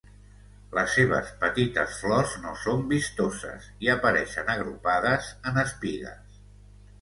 [0.75, 6.43] Les seves petites flors no són vistoses i apareixen agrupades en espigues.